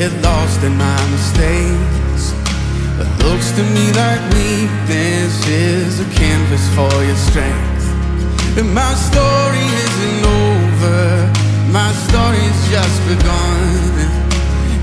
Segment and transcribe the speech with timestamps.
[0.00, 2.32] get lost in my mistakes.
[2.96, 7.84] It looks to me like weakness is a canvas for your strength.
[8.56, 11.28] And my story isn't over,
[11.68, 13.76] my story's just begun.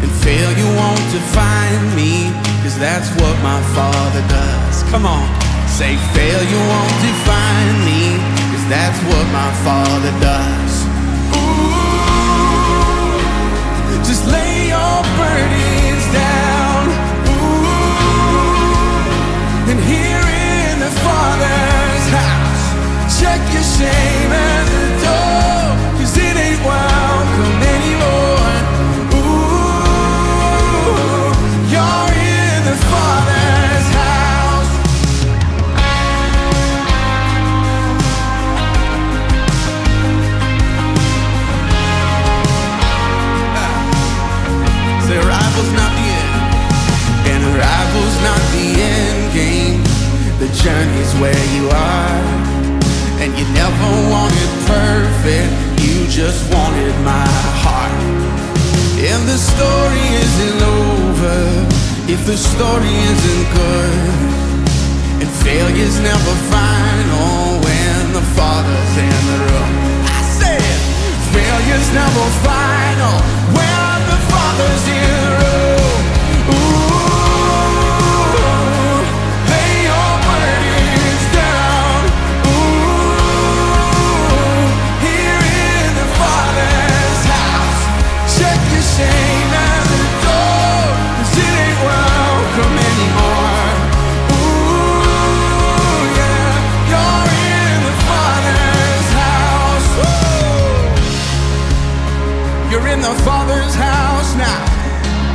[0.06, 2.30] And failure won't define me,
[2.62, 4.84] cause that's what my father does.
[4.94, 5.26] Come on,
[5.66, 8.22] say failure won't define me,
[8.54, 10.74] cause that's what my father does.
[11.42, 11.74] Ooh,
[14.06, 14.57] just lay
[14.98, 15.77] your
[50.98, 52.22] Journey's where you are,
[53.22, 55.54] and you never wanted perfect.
[55.82, 57.28] You just wanted my
[57.62, 57.92] heart.
[58.98, 61.38] And the story isn't over
[62.10, 64.10] if the story isn't good.
[65.22, 69.72] And failure's never final when the father's in the room.
[70.06, 70.78] I said,
[71.34, 73.16] failure's never final
[73.54, 73.77] when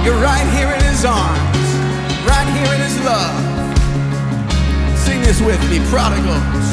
[0.05, 1.63] You're right here in His arms,
[2.27, 3.39] right here in His love.
[4.99, 6.67] Sing this with me, prodigals.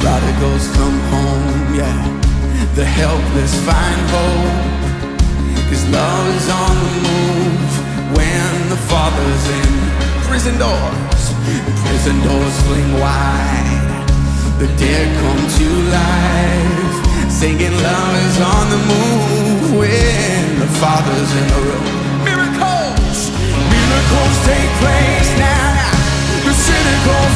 [0.00, 2.00] Prodigals come home, yeah.
[2.74, 4.76] The helpless find hope.
[5.68, 7.72] Cause love is on the move
[8.16, 9.72] when the Father's in
[10.24, 11.22] prison doors.
[11.84, 13.84] Prison doors fling wide.
[14.60, 17.30] The dead come to life.
[17.30, 21.95] Singing love is on the move when the Father's in the room.
[24.16, 25.90] Miracles, take place now.
[26.44, 27.35] The cynical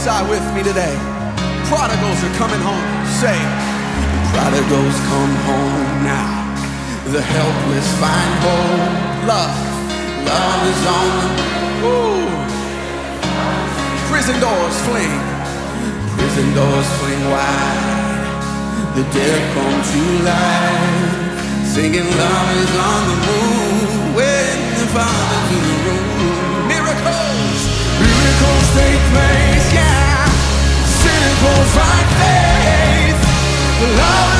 [0.00, 0.96] Prophesy with me today.
[1.68, 2.80] Prodigals are coming home.
[3.20, 3.36] Say,
[4.32, 6.40] prodigals come home now.
[7.12, 9.28] The helpless find hope.
[9.28, 9.60] Love,
[10.24, 11.28] love is on the
[11.84, 12.24] Ooh.
[14.08, 15.20] Prison doors fling.
[16.16, 18.96] Prison doors fling wide.
[18.96, 21.66] The dead come to life.
[21.76, 24.16] Singing love is on the move.
[24.16, 26.68] When the Father's in the room.
[26.72, 27.60] Miracles,
[28.00, 28.59] miracles
[31.60, 31.66] yeah.
[31.66, 33.98] Cynical find faith.
[33.98, 34.39] Love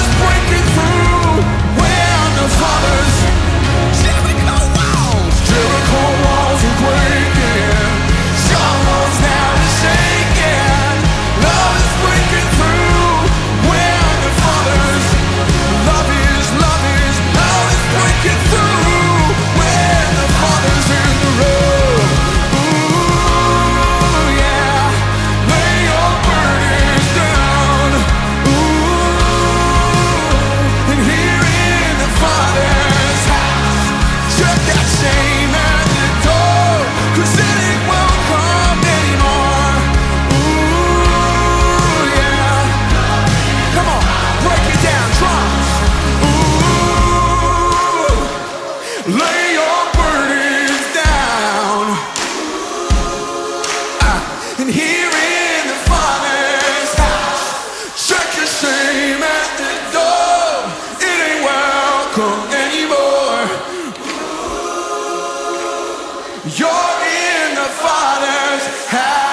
[54.69, 60.69] Here in the Father's house, your shame at the door.
[61.01, 63.49] It ain't welcome anymore.
[66.45, 69.30] You're in the Father's house.